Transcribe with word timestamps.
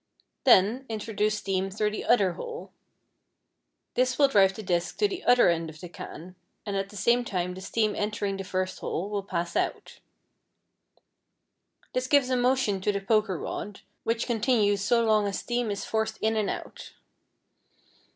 Then, 0.45 0.87
introduce 0.89 1.37
steam 1.37 1.69
through 1.69 1.91
the 1.91 2.05
other 2.05 2.31
hole. 2.33 2.71
This 3.93 4.17
will 4.17 4.27
drive 4.29 4.55
the 4.55 4.63
disc 4.63 4.97
to 4.97 5.07
the 5.07 5.23
other 5.25 5.47
end 5.49 5.69
of 5.69 5.79
the 5.79 5.89
can, 5.89 6.33
and 6.65 6.75
at 6.75 6.89
the 6.89 6.97
same 6.97 7.23
time 7.23 7.53
the 7.53 7.61
steam 7.61 7.93
entering 7.95 8.37
the 8.37 8.43
first 8.43 8.79
hole 8.79 9.11
will 9.11 9.21
pass 9.21 9.55
out. 9.55 9.99
This 11.93 12.07
gives 12.07 12.31
a 12.31 12.35
motion 12.35 12.81
to 12.81 12.91
the 12.91 12.99
poker 12.99 13.37
rod, 13.37 13.81
which 14.03 14.25
continues 14.25 14.81
so 14.83 15.05
long 15.05 15.27
as 15.27 15.37
steam 15.37 15.69
is 15.69 15.85
forced 15.85 16.17
in 16.17 16.35
and 16.35 16.49
out. 16.49 16.93